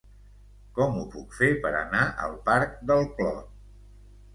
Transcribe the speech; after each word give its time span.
Com 0.77 0.97
ho 1.01 1.03
puc 1.17 1.37
fer 1.41 1.51
per 1.67 1.75
anar 1.83 2.03
al 2.27 2.37
parc 2.51 2.77
del 2.93 3.09
Clot? 3.17 3.59